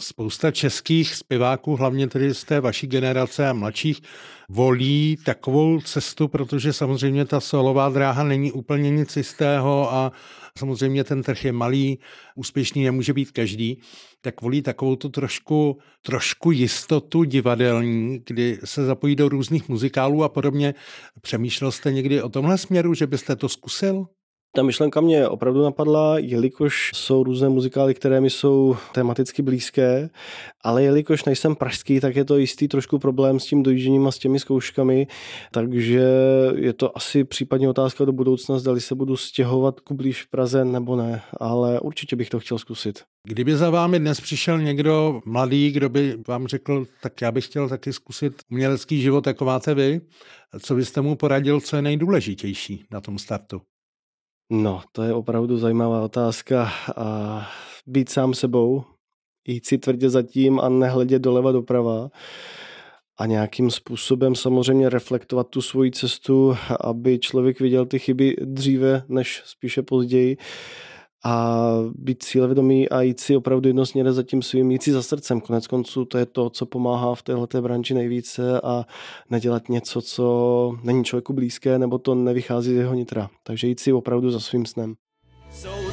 spousta 0.00 0.50
českých 0.50 1.14
zpěváků, 1.14 1.76
hlavně 1.76 2.08
tedy 2.08 2.34
z 2.34 2.44
té 2.44 2.60
vaší 2.60 2.86
generace 2.86 3.48
a 3.48 3.52
mladších, 3.52 4.00
volí 4.48 5.16
takovou 5.24 5.80
cestu, 5.80 6.28
protože 6.28 6.72
samozřejmě 6.72 7.24
ta 7.24 7.40
solová 7.40 7.88
dráha 7.88 8.24
není 8.24 8.52
úplně 8.52 8.90
nic 8.90 9.16
jistého 9.16 9.92
a 9.92 10.12
samozřejmě 10.58 11.04
ten 11.04 11.22
trh 11.22 11.44
je 11.44 11.52
malý, 11.52 11.98
úspěšný 12.34 12.84
nemůže 12.84 13.12
být 13.12 13.30
každý, 13.30 13.80
tak 14.20 14.42
volí 14.42 14.62
takovou 14.62 14.96
tu 14.96 15.08
trošku, 15.08 15.78
trošku 16.02 16.50
jistotu 16.50 17.24
divadelní, 17.24 18.22
kdy 18.26 18.58
se 18.64 18.84
zapojí 18.84 19.16
do 19.16 19.28
různých 19.28 19.68
muzikálů 19.68 20.24
a 20.24 20.28
podobně. 20.28 20.74
Přemýšlel 21.20 21.72
jste 21.72 21.92
někdy 21.92 22.22
o 22.22 22.28
tomhle 22.28 22.58
směru, 22.58 22.94
že 22.94 23.06
byste 23.06 23.36
to 23.36 23.48
zkusil? 23.48 24.06
Ta 24.56 24.62
myšlenka 24.62 25.00
mě 25.00 25.28
opravdu 25.28 25.62
napadla, 25.62 26.18
jelikož 26.18 26.90
jsou 26.94 27.22
různé 27.22 27.48
muzikály, 27.48 27.94
které 27.94 28.20
mi 28.20 28.30
jsou 28.30 28.76
tematicky 28.92 29.42
blízké, 29.42 30.10
ale 30.64 30.82
jelikož 30.82 31.24
nejsem 31.24 31.56
pražský, 31.56 32.00
tak 32.00 32.16
je 32.16 32.24
to 32.24 32.36
jistý 32.36 32.68
trošku 32.68 32.98
problém 32.98 33.40
s 33.40 33.46
tím 33.46 33.62
dojížením 33.62 34.06
a 34.06 34.10
s 34.10 34.18
těmi 34.18 34.40
zkouškami, 34.40 35.06
takže 35.52 36.06
je 36.56 36.72
to 36.72 36.96
asi 36.96 37.24
případně 37.24 37.68
otázka 37.68 38.04
do 38.04 38.12
budoucna, 38.12 38.58
zda 38.58 38.80
se 38.80 38.94
budu 38.94 39.16
stěhovat 39.16 39.80
ku 39.80 39.94
blíž 39.94 40.22
v 40.22 40.30
Praze 40.30 40.64
nebo 40.64 40.96
ne, 40.96 41.22
ale 41.40 41.80
určitě 41.80 42.16
bych 42.16 42.30
to 42.30 42.40
chtěl 42.40 42.58
zkusit. 42.58 43.02
Kdyby 43.26 43.56
za 43.56 43.70
vámi 43.70 43.98
dnes 43.98 44.20
přišel 44.20 44.58
někdo 44.58 45.20
mladý, 45.26 45.70
kdo 45.70 45.88
by 45.88 46.16
vám 46.28 46.46
řekl, 46.46 46.86
tak 47.02 47.20
já 47.22 47.32
bych 47.32 47.44
chtěl 47.44 47.68
taky 47.68 47.92
zkusit 47.92 48.42
umělecký 48.50 49.00
život, 49.00 49.26
jako 49.26 49.44
máte 49.44 49.74
vy, 49.74 50.00
co 50.60 50.74
byste 50.74 51.00
mu 51.00 51.16
poradil, 51.16 51.60
co 51.60 51.76
je 51.76 51.82
nejdůležitější 51.82 52.84
na 52.90 53.00
tom 53.00 53.18
startu? 53.18 53.60
No, 54.50 54.82
to 54.92 55.02
je 55.02 55.14
opravdu 55.14 55.58
zajímavá 55.58 56.02
otázka. 56.02 56.70
A 56.96 57.46
být 57.86 58.08
sám 58.08 58.34
sebou, 58.34 58.84
jít 59.48 59.66
si 59.66 59.78
tvrdě 59.78 60.10
zatím 60.10 60.60
a 60.60 60.68
nehledět 60.68 61.22
doleva 61.22 61.52
doprava 61.52 62.10
a 63.18 63.26
nějakým 63.26 63.70
způsobem 63.70 64.34
samozřejmě 64.34 64.88
reflektovat 64.88 65.48
tu 65.48 65.62
svoji 65.62 65.90
cestu, 65.90 66.56
aby 66.80 67.18
člověk 67.18 67.60
viděl 67.60 67.86
ty 67.86 67.98
chyby 67.98 68.36
dříve 68.40 69.02
než 69.08 69.42
spíše 69.44 69.82
později 69.82 70.36
a 71.24 71.66
být 71.94 72.22
cílevědomý 72.22 72.88
a 72.88 73.02
jít 73.02 73.20
si 73.20 73.36
opravdu 73.36 73.68
jednosměrně 73.68 74.12
za 74.12 74.22
tím 74.22 74.42
svým, 74.42 74.70
jít 74.70 74.82
si 74.82 74.92
za 74.92 75.02
srdcem. 75.02 75.40
Konec 75.40 75.66
konců 75.66 76.04
to 76.04 76.18
je 76.18 76.26
to, 76.26 76.50
co 76.50 76.66
pomáhá 76.66 77.14
v 77.14 77.22
této 77.22 77.62
branži 77.62 77.94
nejvíce 77.94 78.60
a 78.60 78.86
nedělat 79.30 79.68
něco, 79.68 80.02
co 80.02 80.76
není 80.82 81.04
člověku 81.04 81.32
blízké 81.32 81.78
nebo 81.78 81.98
to 81.98 82.14
nevychází 82.14 82.74
z 82.74 82.76
jeho 82.76 82.94
nitra. 82.94 83.30
Takže 83.42 83.66
jít 83.66 83.80
si 83.80 83.92
opravdu 83.92 84.30
za 84.30 84.40
svým 84.40 84.66
snem. 84.66 84.94
So 85.52 85.89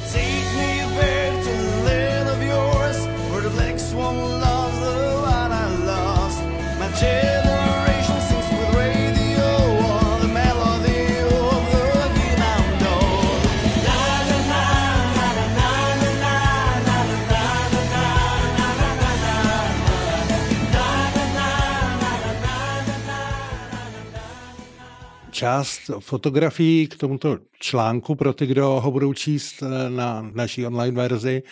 část 25.38 25.90
fotografií 25.98 26.86
k 26.86 26.96
tomuto 26.96 27.38
článku 27.60 28.14
pro 28.14 28.32
ty, 28.32 28.46
kdo 28.46 28.80
ho 28.80 28.90
budou 28.90 29.12
číst 29.12 29.62
eh, 29.62 29.90
na 29.90 30.30
naší 30.34 30.66
online 30.66 30.96
verzi, 30.96 31.42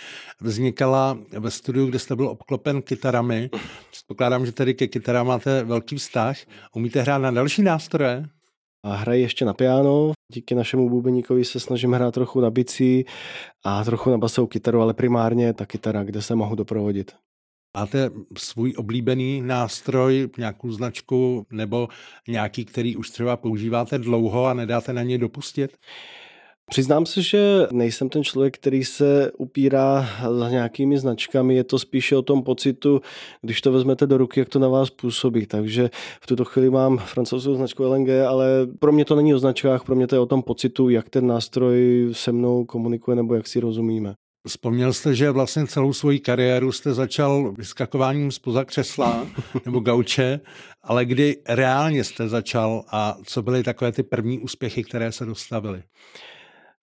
vznikala 0.40 1.18
ve 1.38 1.50
studiu, 1.50 1.86
kde 1.86 1.98
jste 1.98 2.16
byl 2.16 2.28
obklopen 2.28 2.82
kytarami. 2.82 3.50
Předpokládám, 3.90 4.46
že 4.46 4.52
tedy 4.52 4.74
ke 4.74 4.86
kytarám 4.86 5.26
máte 5.26 5.64
velký 5.64 5.96
vztah. 5.96 6.36
Umíte 6.74 7.02
hrát 7.02 7.18
na 7.18 7.30
další 7.30 7.62
nástroje? 7.62 8.24
A 8.84 8.94
hraji 8.94 9.22
ještě 9.22 9.44
na 9.44 9.54
piano, 9.54 10.12
díky 10.32 10.54
našemu 10.54 10.90
bubeníkovi 10.90 11.44
se 11.44 11.60
snažím 11.60 11.92
hrát 11.92 12.14
trochu 12.14 12.40
na 12.40 12.50
bicí 12.50 13.04
a 13.64 13.84
trochu 13.84 14.10
na 14.10 14.18
basovou 14.18 14.46
kytaru, 14.46 14.80
ale 14.80 14.94
primárně 14.94 15.52
ta 15.52 15.66
kytara, 15.66 16.04
kde 16.04 16.22
se 16.22 16.34
mohu 16.34 16.54
doprovodit. 16.54 17.12
Máte 17.76 18.10
svůj 18.38 18.74
oblíbený 18.76 19.42
nástroj, 19.42 20.28
nějakou 20.38 20.72
značku 20.72 21.46
nebo 21.52 21.88
nějaký, 22.28 22.64
který 22.64 22.96
už 22.96 23.10
třeba 23.10 23.36
používáte 23.36 23.98
dlouho 23.98 24.46
a 24.46 24.54
nedáte 24.54 24.92
na 24.92 25.02
něj 25.02 25.18
dopustit? 25.18 25.76
Přiznám 26.70 27.06
se, 27.06 27.22
že 27.22 27.66
nejsem 27.72 28.08
ten 28.08 28.24
člověk, 28.24 28.54
který 28.54 28.84
se 28.84 29.32
upírá 29.38 30.08
za 30.38 30.50
nějakými 30.50 30.98
značkami, 30.98 31.54
je 31.54 31.64
to 31.64 31.78
spíše 31.78 32.16
o 32.16 32.22
tom 32.22 32.42
pocitu, 32.42 33.00
když 33.42 33.60
to 33.60 33.72
vezmete 33.72 34.06
do 34.06 34.18
ruky, 34.18 34.40
jak 34.40 34.48
to 34.48 34.58
na 34.58 34.68
vás 34.68 34.90
působí. 34.90 35.46
Takže 35.46 35.90
v 36.20 36.26
tuto 36.26 36.44
chvíli 36.44 36.70
mám 36.70 36.98
francouzskou 36.98 37.54
značku 37.54 37.82
LNG, 37.82 38.08
ale 38.28 38.66
pro 38.78 38.92
mě 38.92 39.04
to 39.04 39.16
není 39.16 39.34
o 39.34 39.38
značkách, 39.38 39.84
pro 39.84 39.96
mě 39.96 40.06
to 40.06 40.14
je 40.14 40.20
o 40.20 40.26
tom 40.26 40.42
pocitu, 40.42 40.88
jak 40.88 41.10
ten 41.10 41.26
nástroj 41.26 42.08
se 42.12 42.32
mnou 42.32 42.64
komunikuje 42.64 43.16
nebo 43.16 43.34
jak 43.34 43.46
si 43.46 43.60
rozumíme. 43.60 44.14
Vzpomněl 44.46 44.92
jste, 44.92 45.14
že 45.14 45.30
vlastně 45.30 45.66
celou 45.66 45.92
svoji 45.92 46.20
kariéru 46.20 46.72
jste 46.72 46.94
začal 46.94 47.52
vyskakováním 47.58 48.32
spoza 48.32 48.64
křesla 48.64 49.26
nebo 49.64 49.80
gauče, 49.80 50.40
ale 50.82 51.04
kdy 51.04 51.36
reálně 51.48 52.04
jste 52.04 52.28
začal 52.28 52.84
a 52.92 53.16
co 53.24 53.42
byly 53.42 53.62
takové 53.62 53.92
ty 53.92 54.02
první 54.02 54.38
úspěchy, 54.38 54.84
které 54.84 55.12
se 55.12 55.24
dostavily? 55.24 55.82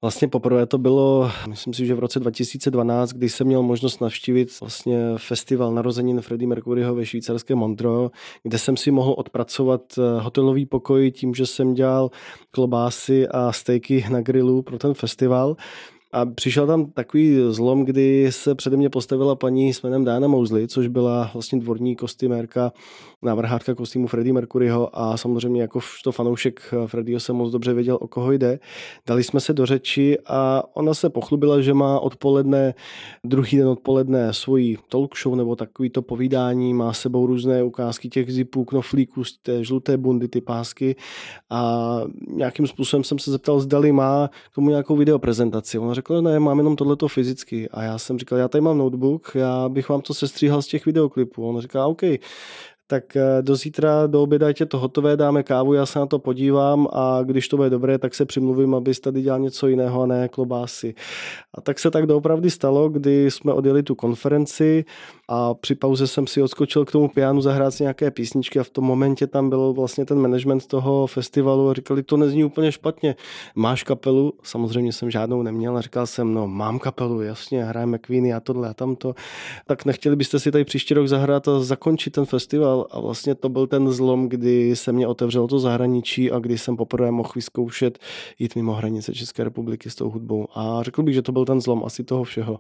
Vlastně 0.03 0.27
poprvé 0.27 0.65
to 0.65 0.77
bylo, 0.77 1.32
myslím 1.50 1.74
si, 1.74 1.86
že 1.86 1.96
v 1.96 2.00
roce 2.00 2.20
2012, 2.20 3.13
kdy 3.13 3.29
jsem 3.29 3.48
měl 3.48 3.63
možnost 3.63 4.01
navštívit 4.01 4.60
vlastně 4.60 5.00
festival 5.17 5.74
narozenin 5.74 6.22
Freddie 6.22 6.48
Mercuryho 6.48 6.96
ve 6.96 7.05
švýcarském 7.05 7.58
Montreux, 7.58 8.12
kde 8.43 8.58
jsem 8.58 8.77
si 8.77 8.91
mohl 8.91 9.15
odpracovat 9.17 9.82
eh, 9.98 10.22
hotelový 10.22 10.65
pokoj 10.65 11.12
tím, 11.12 11.34
že 11.34 11.46
jsem 11.46 11.74
dělal 11.74 12.12
klobásy 12.51 13.27
a 13.27 13.51
stejky 13.51 14.05
na 14.10 14.22
grilu 14.22 14.62
pro 14.62 14.77
ten 14.77 14.93
festival. 14.93 15.55
A 16.13 16.25
přišel 16.25 16.67
tam 16.67 16.86
takový 16.86 17.38
zlom, 17.50 17.86
kdy 17.86 18.27
se 18.29 18.55
přede 18.55 18.77
mě 18.77 18.89
postavila 18.89 19.36
paní 19.36 19.74
s 19.74 19.82
jménem 19.82 20.05
Diana 20.05 20.27
Mosley, 20.27 20.67
což 20.67 20.88
byla 20.88 21.32
vlastně 21.34 21.60
dvorní 21.60 21.96
kostymérka, 21.96 22.72
návrhátka 23.22 23.75
kostýmu 23.75 24.08
Freddie 24.08 24.34
Mercuryho 24.34 25.00
a 25.00 25.17
samozřejmě 25.17 25.62
jako 25.62 25.79
to 26.03 26.12
fanoušek 26.12 26.74
Freddieho 26.86 27.20
jsem 27.20 27.36
moc 27.36 27.51
dobře 27.51 27.74
věděl, 27.74 27.98
o 28.01 28.08
koho 28.08 28.32
jde. 28.32 28.60
Dali 29.08 29.24
jsme 29.24 29.39
se 29.39 29.53
do 29.53 29.65
řeči 29.65 30.17
a 30.27 30.63
ona 30.74 30.93
se 30.93 31.10
pochlubila, 31.10 31.62
že 31.62 31.74
má 31.74 32.00
odpoledne, 32.00 32.74
druhý 33.24 33.58
den 33.58 33.67
odpoledne 33.67 34.34
svoji 34.34 34.77
talk 34.89 35.17
show 35.17 35.36
nebo 35.36 35.55
takový 35.55 35.89
to 35.89 36.01
povídání, 36.01 36.74
má 36.74 36.93
sebou 36.93 37.25
různé 37.25 37.63
ukázky 37.63 38.10
těch 38.10 38.34
zipů, 38.34 38.65
knoflíků, 38.65 39.22
té 39.41 39.63
žluté 39.63 39.98
bundy, 39.98 40.27
ty 40.27 40.41
pásky 40.41 40.96
a 41.50 42.01
nějakým 42.27 42.67
způsobem 42.67 43.03
jsem 43.03 43.20
se 43.20 43.32
zeptal, 43.32 43.60
zdali 43.60 43.91
má 43.91 44.29
k 44.51 44.55
tomu 44.55 44.70
nějakou 44.70 44.96
videoprezentaci. 44.96 45.79
Ona 45.79 45.93
řekla, 45.93 46.02
ne, 46.10 46.39
mám 46.39 46.57
jenom 46.57 46.75
tohleto 46.75 47.07
fyzicky. 47.07 47.69
A 47.69 47.83
já 47.83 47.98
jsem 47.98 48.19
říkal, 48.19 48.38
já 48.38 48.48
tady 48.48 48.62
mám 48.62 48.77
notebook, 48.77 49.31
já 49.36 49.69
bych 49.69 49.89
vám 49.89 50.01
to 50.01 50.13
sestříhal 50.13 50.62
z 50.62 50.67
těch 50.67 50.86
videoklipů. 50.86 51.50
On 51.50 51.62
říká, 51.62 51.86
OK, 51.86 52.01
tak 52.87 53.15
eh, 53.15 53.41
do 53.41 53.55
zítra, 53.55 54.07
do 54.07 54.23
oběda 54.23 54.47
je 54.59 54.65
to 54.65 54.79
hotové, 54.79 55.17
dáme 55.17 55.43
kávu, 55.43 55.73
já 55.73 55.85
se 55.85 55.99
na 55.99 56.05
to 56.05 56.19
podívám 56.19 56.87
a 56.93 57.19
když 57.23 57.47
to 57.47 57.57
bude 57.57 57.69
dobré, 57.69 57.97
tak 57.97 58.15
se 58.15 58.25
přimluvím, 58.25 58.75
abys 58.75 58.99
tady 58.99 59.21
dělal 59.21 59.39
něco 59.39 59.67
jiného 59.67 60.01
a 60.01 60.05
ne 60.05 60.27
klobásy. 60.27 60.95
A 61.53 61.61
tak 61.61 61.79
se 61.79 61.91
tak 61.91 62.05
doopravdy 62.05 62.49
stalo, 62.49 62.89
kdy 62.89 63.31
jsme 63.31 63.53
odjeli 63.53 63.83
tu 63.83 63.95
konferenci 63.95 64.85
a 65.29 65.53
při 65.53 65.75
pauze 65.75 66.07
jsem 66.07 66.27
si 66.27 66.41
odskočil 66.41 66.85
k 66.85 66.91
tomu 66.91 67.07
pianu 67.07 67.41
zahrát 67.41 67.73
si 67.73 67.83
nějaké 67.83 68.11
písničky 68.11 68.59
a 68.59 68.63
v 68.63 68.69
tom 68.69 68.83
momentě 68.83 69.27
tam 69.27 69.49
byl 69.49 69.73
vlastně 69.73 70.05
ten 70.05 70.19
management 70.19 70.67
toho 70.67 71.07
festivalu 71.07 71.69
a 71.69 71.73
říkali, 71.73 72.03
to 72.03 72.17
nezní 72.17 72.43
úplně 72.43 72.71
špatně. 72.71 73.15
Máš 73.55 73.83
kapelu? 73.83 74.33
Samozřejmě 74.43 74.93
jsem 74.93 75.11
žádnou 75.11 75.41
neměl 75.41 75.77
a 75.77 75.81
říkal 75.81 76.07
jsem, 76.07 76.33
no 76.33 76.47
mám 76.47 76.79
kapelu, 76.79 77.21
jasně, 77.21 77.63
hrajeme 77.63 77.97
Queeny 77.97 78.33
a 78.33 78.39
tohle 78.39 78.69
a 78.69 78.73
tamto. 78.73 79.15
Tak 79.67 79.85
nechtěli 79.85 80.15
byste 80.15 80.39
si 80.39 80.51
tady 80.51 80.63
příští 80.63 80.93
rok 80.93 81.07
zahrát 81.07 81.47
a 81.47 81.59
zakončit 81.59 82.13
ten 82.13 82.25
festival 82.25 82.73
a 82.82 83.00
vlastně 83.00 83.36
to 83.36 83.50
byl 83.50 83.68
ten 83.68 83.92
zlom, 83.92 84.30
kdy 84.30 84.75
se 84.75 84.92
mě 84.92 85.08
otevřelo 85.08 85.48
to 85.48 85.60
zahraničí 85.60 86.32
a 86.32 86.39
kdy 86.39 86.58
jsem 86.58 86.77
poprvé 86.77 87.12
mohl 87.12 87.32
vyzkoušet 87.36 88.00
jít 88.39 88.56
mimo 88.56 88.74
hranice 88.74 89.13
České 89.13 89.44
republiky 89.44 89.89
s 89.89 89.96
tou 89.96 90.10
hudbou. 90.10 90.48
A 90.56 90.84
řekl 90.84 91.03
bych, 91.03 91.13
že 91.13 91.22
to 91.22 91.32
byl 91.32 91.46
ten 91.46 91.62
zlom 91.62 91.84
asi 91.86 92.03
toho 92.03 92.24
všeho. 92.24 92.60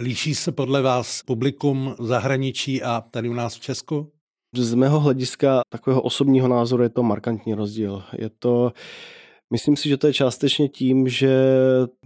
Líší 0.00 0.34
se 0.34 0.52
podle 0.52 0.82
vás 0.82 1.22
publikum 1.22 1.94
zahraničí 2.00 2.82
a 2.82 3.00
tady 3.10 3.28
u 3.28 3.32
nás 3.32 3.56
v 3.56 3.60
Česku? 3.60 4.12
Z 4.56 4.74
mého 4.74 5.00
hlediska 5.00 5.60
takového 5.68 6.02
osobního 6.02 6.48
názoru 6.48 6.82
je 6.82 6.88
to 6.88 7.02
markantní 7.02 7.54
rozdíl. 7.54 8.02
Je 8.18 8.30
to, 8.38 8.72
myslím 9.52 9.76
si, 9.76 9.88
že 9.88 9.96
to 9.96 10.06
je 10.06 10.12
částečně 10.12 10.68
tím, 10.68 11.08
že 11.08 11.42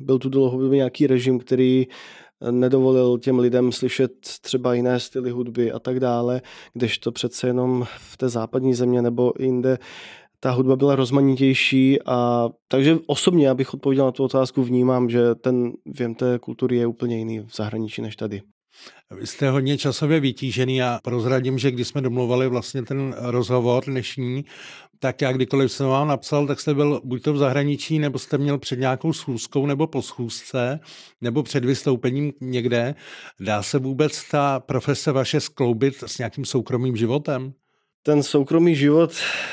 byl 0.01 0.19
tu 0.19 0.29
dlouhodobě 0.29 0.77
nějaký 0.77 1.07
režim, 1.07 1.39
který 1.39 1.87
nedovolil 2.51 3.19
těm 3.19 3.39
lidem 3.39 3.73
slyšet 3.73 4.13
třeba 4.41 4.75
jiné 4.75 5.01
styly 5.01 5.31
hudby 5.31 5.73
a 5.73 5.79
tak 5.79 6.01
dále, 6.01 6.43
kdežto 6.75 7.13
přece 7.13 7.47
jenom 7.47 7.87
v 7.99 8.17
té 8.17 8.29
západní 8.29 8.75
země 8.75 9.03
nebo 9.03 9.33
jinde 9.39 9.79
ta 10.41 10.51
hudba 10.51 10.77
byla 10.77 10.97
rozmanitější 10.97 12.03
a 12.07 12.49
takže 12.69 12.99
osobně, 13.07 13.51
abych 13.51 13.75
odpověděl 13.75 14.05
na 14.05 14.13
tu 14.13 14.25
otázku, 14.25 14.63
vnímám, 14.63 15.11
že 15.11 15.35
ten 15.35 15.73
věm 15.87 16.15
té 16.15 16.39
kultury 16.39 16.77
je 16.77 16.87
úplně 16.87 17.19
jiný 17.19 17.39
v 17.41 17.57
zahraničí 17.57 18.03
než 18.03 18.17
tady. 18.17 18.43
Vy 19.11 19.27
jste 19.27 19.51
hodně 19.51 19.79
časově 19.79 20.21
vytížený 20.21 20.83
a 20.83 20.99
prozradím, 21.03 21.59
že 21.59 21.71
když 21.71 21.89
jsme 21.89 22.01
domluvali 22.01 22.49
vlastně 22.49 22.83
ten 22.83 23.15
rozhovor 23.19 23.85
dnešní, 23.85 24.45
tak 25.03 25.23
já 25.23 25.33
kdykoliv 25.33 25.73
jsem 25.73 25.87
vám 25.87 26.09
napsal, 26.09 26.47
tak 26.47 26.61
jste 26.61 26.75
byl 26.75 27.01
buď 27.05 27.23
to 27.23 27.33
v 27.33 27.39
zahraničí, 27.39 27.99
nebo 27.99 28.19
jste 28.19 28.39
měl 28.39 28.59
před 28.59 28.79
nějakou 28.79 29.13
schůzkou 29.13 29.67
nebo 29.67 29.87
po 29.87 30.03
schůzce, 30.03 30.81
nebo 31.21 31.43
před 31.43 31.65
vystoupením 31.65 32.33
někde. 32.41 32.95
Dá 33.41 33.63
se 33.63 33.79
vůbec 33.79 34.29
ta 34.31 34.61
profese 34.61 35.13
vaše 35.13 35.41
skloubit 35.41 35.95
s 36.07 36.19
nějakým 36.19 36.45
soukromým 36.45 36.97
životem? 36.97 37.53
Ten 38.03 38.23
soukromý 38.23 38.75
život 38.75 39.13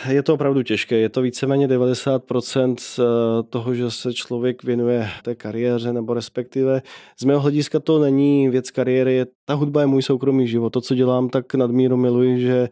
je 0.10 0.24
to 0.24 0.34
opravdu 0.34 0.64
těžké. 0.64 0.96
Je 0.96 1.10
to 1.10 1.22
víceméně 1.22 1.68
90% 1.68 2.76
eh, 3.00 3.44
toho, 3.44 3.76
že 3.76 3.92
se 3.92 4.14
člověk 4.14 4.64
věnuje 4.64 5.10
té 5.24 5.36
kariéře, 5.36 5.94
nebo 5.94 6.14
respektive 6.14 6.82
z 7.20 7.24
mého 7.24 7.40
hlediska 7.40 7.80
to 7.80 8.00
není 8.00 8.50
věc 8.50 8.72
kariéry. 8.72 9.26
Ta 9.46 9.54
hudba 9.54 9.82
je 9.82 9.88
můj 9.88 10.02
soukromý 10.02 10.48
život. 10.48 10.70
To, 10.70 10.82
co 10.82 10.96
dělám, 10.96 11.30
tak 11.30 11.54
nadmíru 11.54 11.98
miluji, 11.98 12.42
že 12.42 12.70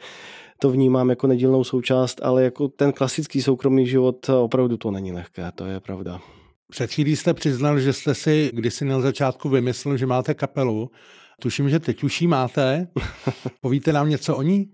to 0.59 0.69
vnímám 0.69 1.09
jako 1.09 1.27
nedílnou 1.27 1.63
součást, 1.63 2.21
ale 2.23 2.43
jako 2.43 2.67
ten 2.67 2.93
klasický 2.93 3.41
soukromý 3.41 3.87
život 3.87 4.29
opravdu 4.29 4.77
to 4.77 4.91
není 4.91 5.11
lehké, 5.11 5.51
to 5.55 5.65
je 5.65 5.79
pravda. 5.79 6.21
Před 6.69 6.91
chvílí 6.91 7.15
jste 7.15 7.33
přiznal, 7.33 7.79
že 7.79 7.93
jste 7.93 8.15
si 8.15 8.51
kdysi 8.53 8.85
na 8.85 9.01
začátku 9.01 9.49
vymyslel, 9.49 9.97
že 9.97 10.05
máte 10.05 10.33
kapelu. 10.33 10.91
Tuším, 11.41 11.69
že 11.69 11.79
teď 11.79 12.03
už 12.03 12.21
ji 12.21 12.27
máte. 12.27 12.87
Povíte 13.61 13.93
nám 13.93 14.09
něco 14.09 14.37
o 14.37 14.41
ní? 14.41 14.69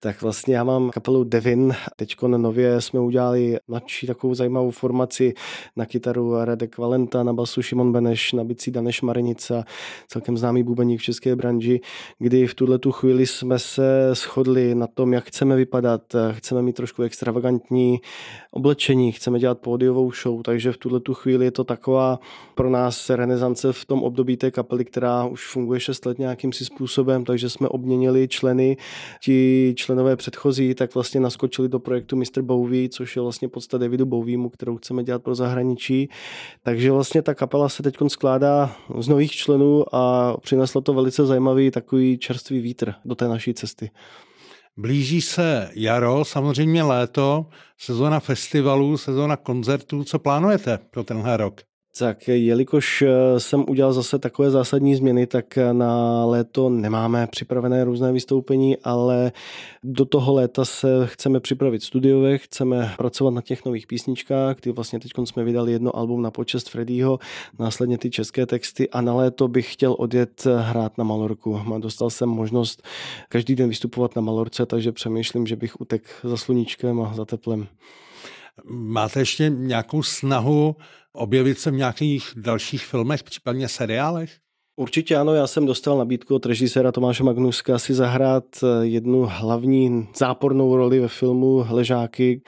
Tak 0.00 0.22
vlastně 0.22 0.56
já 0.56 0.64
mám 0.64 0.90
kapelu 0.90 1.24
Devin. 1.24 1.74
Teď 1.96 2.16
nově 2.22 2.80
jsme 2.80 3.00
udělali 3.00 3.56
mladší 3.68 4.06
takovou 4.06 4.34
zajímavou 4.34 4.70
formaci 4.70 5.34
na 5.76 5.86
kytaru 5.86 6.44
Radek 6.44 6.78
Valenta, 6.78 7.22
na 7.22 7.32
basu 7.32 7.62
Šimon 7.62 7.92
Beneš, 7.92 8.32
na 8.32 8.44
bicí 8.44 8.70
Daneš 8.70 9.02
Marenica, 9.02 9.64
celkem 10.08 10.38
známý 10.38 10.62
bubeník 10.62 11.00
v 11.00 11.02
české 11.02 11.36
branži, 11.36 11.80
kdy 12.18 12.46
v 12.46 12.54
tuhle 12.54 12.78
tu 12.78 12.92
chvíli 12.92 13.26
jsme 13.26 13.58
se 13.58 14.10
shodli 14.14 14.74
na 14.74 14.86
tom, 14.86 15.12
jak 15.12 15.24
chceme 15.24 15.56
vypadat. 15.56 16.02
Chceme 16.32 16.62
mít 16.62 16.76
trošku 16.76 17.02
extravagantní 17.02 18.00
oblečení, 18.50 19.12
chceme 19.12 19.38
dělat 19.38 19.58
pódiovou 19.58 20.12
show, 20.12 20.42
takže 20.42 20.72
v 20.72 20.76
tuhle 20.76 21.00
tu 21.00 21.14
chvíli 21.14 21.44
je 21.44 21.50
to 21.50 21.64
taková 21.64 22.18
pro 22.54 22.70
nás 22.70 23.10
renesance 23.10 23.72
v 23.72 23.84
tom 23.84 24.02
období 24.02 24.36
té 24.36 24.50
kapely, 24.50 24.84
která 24.84 25.24
už 25.24 25.46
funguje 25.46 25.80
6 25.80 26.06
let 26.06 26.18
nějakým 26.18 26.52
si 26.52 26.64
způsobem, 26.64 27.24
takže 27.24 27.50
jsme 27.50 27.68
obměnili 27.68 28.28
členy. 28.28 28.76
Ti 29.24 29.74
členové 29.88 30.16
předchozí, 30.16 30.74
tak 30.74 30.94
vlastně 30.94 31.20
naskočili 31.20 31.68
do 31.68 31.78
projektu 31.78 32.16
Mr. 32.16 32.42
Bowie, 32.42 32.88
což 32.88 33.16
je 33.16 33.22
vlastně 33.22 33.48
podsta 33.48 33.78
Davidu 33.78 34.06
Bowiemu, 34.06 34.48
kterou 34.48 34.76
chceme 34.76 35.04
dělat 35.04 35.22
pro 35.22 35.34
zahraničí. 35.34 36.08
Takže 36.62 36.92
vlastně 36.92 37.22
ta 37.22 37.34
kapela 37.34 37.68
se 37.68 37.82
teď 37.82 37.96
skládá 38.08 38.76
z 38.98 39.08
nových 39.08 39.32
členů 39.32 39.94
a 39.94 40.36
přineslo 40.40 40.80
to 40.80 40.94
velice 40.94 41.26
zajímavý 41.26 41.70
takový 41.70 42.18
čerstvý 42.18 42.60
vítr 42.60 42.94
do 43.04 43.14
té 43.14 43.28
naší 43.28 43.54
cesty. 43.54 43.90
Blíží 44.76 45.20
se 45.20 45.70
jaro, 45.74 46.24
samozřejmě 46.24 46.82
léto, 46.82 47.46
sezóna 47.78 48.20
festivalů, 48.20 48.96
sezóna 48.96 49.36
koncertů. 49.36 50.04
Co 50.04 50.18
plánujete 50.18 50.78
pro 50.90 51.04
tenhle 51.04 51.36
rok? 51.36 51.67
Tak 51.98 52.28
jelikož 52.28 53.02
eh, 53.02 53.40
jsem 53.40 53.64
udělal 53.68 53.92
zase 53.92 54.18
takové 54.18 54.50
zásadní 54.50 54.94
změny, 54.94 55.26
tak 55.26 55.58
eh, 55.58 55.72
na 55.72 56.24
léto 56.24 56.68
nemáme 56.68 57.26
připravené 57.26 57.84
různé 57.84 58.12
vystoupení, 58.12 58.76
ale 58.84 59.32
do 59.82 60.04
toho 60.04 60.34
léta 60.34 60.64
se 60.64 60.88
chceme 61.04 61.40
připravit 61.40 61.82
studiové, 61.82 62.38
chceme 62.38 62.94
pracovat 62.96 63.30
na 63.30 63.40
těch 63.40 63.64
nových 63.64 63.86
písničkách, 63.86 64.56
kdy 64.60 64.72
vlastně 64.72 65.00
teď 65.00 65.12
jsme 65.24 65.44
vydali 65.44 65.72
jedno 65.72 65.96
album 65.96 66.22
na 66.22 66.30
počest 66.30 66.68
Freddyho, 66.68 67.18
následně 67.58 67.98
ty 67.98 68.10
české 68.10 68.46
texty 68.46 68.90
a 68.90 69.00
na 69.00 69.14
léto 69.14 69.48
bych 69.48 69.72
chtěl 69.72 69.96
odjet 69.98 70.46
eh, 70.46 70.60
hrát 70.60 70.98
na 70.98 71.04
Malorku. 71.04 71.60
Dostal 71.78 72.10
jsem 72.10 72.28
možnost 72.28 72.82
každý 73.28 73.54
den 73.54 73.68
vystupovat 73.68 74.16
na 74.16 74.22
Malorce, 74.22 74.66
takže 74.66 74.92
přemýšlím, 74.92 75.46
že 75.46 75.56
bych 75.56 75.80
utek 75.80 76.02
za 76.24 76.36
sluníčkem 76.36 77.00
a 77.00 77.14
za 77.14 77.24
teplem. 77.24 77.66
Máte 78.64 79.20
ještě 79.20 79.48
nějakou 79.48 80.02
snahu 80.02 80.76
objevit 81.12 81.58
se 81.58 81.70
v 81.70 81.74
nějakých 81.74 82.32
dalších 82.36 82.84
filmech, 82.84 83.22
případně 83.22 83.68
seriálech? 83.68 84.30
Určitě 84.76 85.16
ano, 85.16 85.34
já 85.34 85.46
jsem 85.46 85.66
dostal 85.66 85.98
nabídku 85.98 86.34
od 86.34 86.46
režiséra 86.46 86.92
Tomáše 86.92 87.24
Magnuska 87.24 87.78
si 87.78 87.94
zahrát 87.94 88.44
eh, 88.62 88.86
jednu 88.86 89.26
hlavní 89.30 90.08
zápornou 90.16 90.76
roli 90.76 91.00
ve 91.00 91.08
filmu 91.08 91.64
Ležáky, 91.70 92.42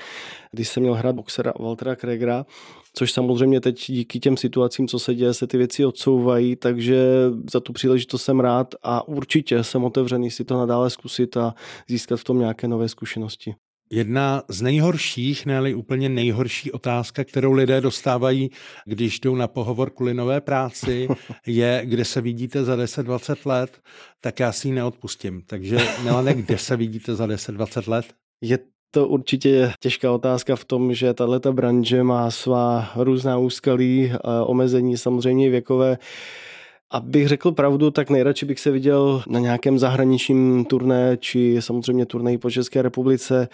když 0.53 0.69
jsem 0.69 0.83
měl 0.83 0.95
hrát 0.95 1.15
boxera 1.15 1.53
Waltera 1.61 1.97
Kregera, 1.97 2.47
což 2.95 3.13
samozřejmě 3.13 3.61
teď 3.61 3.85
díky 3.87 4.21
těm 4.21 4.37
situacím, 4.37 4.89
co 4.89 4.99
se 4.99 5.15
děje, 5.15 5.35
se 5.35 5.47
ty 5.47 5.59
věci 5.59 5.85
odsouvají, 5.85 6.57
takže 6.57 7.05
za 7.53 7.61
tu 7.61 7.73
příležitost 7.73 8.23
jsem 8.23 8.41
rád 8.41 8.75
a 8.83 9.09
určitě 9.09 9.65
jsem 9.65 9.85
otevřený 9.85 10.31
si 10.31 10.45
to 10.45 10.59
nadále 10.59 10.91
zkusit 10.91 11.37
a 11.37 11.55
získat 11.89 12.17
v 12.17 12.25
tom 12.25 12.39
nějaké 12.39 12.69
nové 12.69 12.89
zkušenosti. 12.89 13.55
Jedna 13.93 14.43
z 14.49 14.63
nejhorších, 14.63 15.47
ne 15.47 15.75
úplně 15.75 16.09
nejhorší 16.09 16.73
otázka, 16.73 17.25
kterou 17.25 17.53
lidé 17.53 17.81
dostávají, 17.81 18.51
když 18.85 19.21
jdou 19.21 19.35
na 19.35 19.49
pohovor 19.49 19.91
kvůli 19.91 20.15
nové 20.15 20.41
práci, 20.41 21.09
je, 21.47 21.83
kde 21.85 22.05
se 22.05 22.21
vidíte 22.21 22.65
za 22.65 22.77
10-20 22.77 23.37
let, 23.45 23.81
tak 24.21 24.41
já 24.41 24.53
si 24.53 24.69
ji 24.69 24.73
neodpustím. 24.73 25.43
Takže 25.47 25.79
Milane, 26.03 26.35
kde 26.35 26.59
se 26.59 26.77
vidíte 26.77 27.15
za 27.15 27.27
10-20 27.27 27.91
let? 27.91 28.07
Je 28.41 28.59
to 28.91 29.09
určitě 29.09 29.73
těžká 29.81 30.13
otázka 30.13 30.57
v 30.57 30.65
tom, 30.65 30.95
že 30.95 31.15
tato 31.15 31.53
branže 31.53 32.03
má 32.03 32.31
svá 32.31 32.93
různá 32.97 33.39
úskalí, 33.39 34.13
omezení 34.45 34.97
samozřejmě 34.97 35.51
věkové. 35.51 35.99
Abych 36.93 37.29
řekl 37.29 37.53
pravdu, 37.53 37.91
tak 37.91 38.11
nejradši 38.11 38.47
bych 38.47 38.61
se 38.61 38.71
viděl 38.71 39.23
na 39.29 39.41
nějakém 39.41 39.79
zahraničním 39.79 40.65
turné, 40.65 41.17
či 41.21 41.57
samozřejmě 41.61 42.07
turné 42.07 42.39
po 42.39 42.51
České 42.51 42.83
republice. 42.83 43.49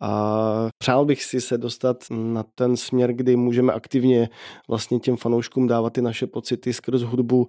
A 0.00 0.68
přál 0.78 1.04
bych 1.04 1.22
si 1.24 1.40
se 1.40 1.58
dostat 1.58 2.04
na 2.10 2.44
ten 2.54 2.76
směr, 2.76 3.12
kdy 3.12 3.36
můžeme 3.36 3.72
aktivně 3.72 4.28
vlastně 4.68 4.98
těm 4.98 5.16
fanouškům 5.16 5.66
dávat 5.66 5.92
ty 5.92 6.02
naše 6.02 6.26
pocity 6.26 6.72
skrz 6.72 7.02
hudbu. 7.02 7.48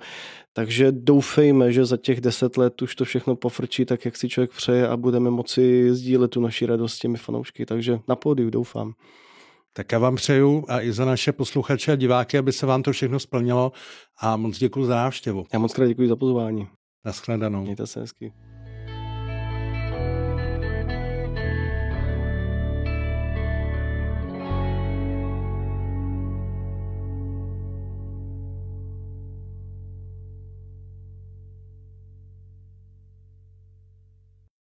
Takže 0.54 0.91
doufejme, 0.91 1.71
že 1.71 1.86
za 1.86 1.97
těch 1.97 2.21
deset 2.21 2.58
let 2.58 2.82
už 2.82 2.95
to 2.95 3.06
všechno 3.06 3.36
pofrčí 3.36 3.86
tak, 3.86 4.06
jak 4.06 4.17
si 4.17 4.30
člověk 4.30 4.52
přeje 4.52 4.88
a 4.88 4.97
budeme 4.97 5.30
moci 5.30 5.93
sdílet 5.93 6.32
tu 6.32 6.41
naši 6.41 6.65
radost 6.65 6.93
s 6.93 6.99
těmi 6.99 7.17
fanoušky. 7.17 7.65
Takže 7.65 7.99
na 8.08 8.15
pódiu 8.15 8.49
doufám. 8.49 8.93
Tak 9.75 9.91
já 9.91 9.99
vám 9.99 10.15
přeju 10.15 10.65
a 10.67 10.81
i 10.81 10.93
za 10.93 11.05
naše 11.05 11.31
posluchače 11.31 11.91
a 11.91 11.95
diváky, 11.95 12.38
aby 12.38 12.51
se 12.51 12.65
vám 12.65 12.83
to 12.83 12.91
všechno 12.91 13.19
splnilo 13.19 13.71
a 14.21 14.38
moc 14.38 14.57
děkuji 14.57 14.86
za 14.86 14.95
návštěvu. 14.95 15.45
Já 15.53 15.59
moc 15.59 15.73
krát 15.73 15.88
děkuji 15.88 16.09
za 16.09 16.15
pozvání. 16.15 16.67
Naschledanou. 17.05 17.62
Mějte 17.62 17.88
se 17.88 17.99
hezky. 17.99 18.33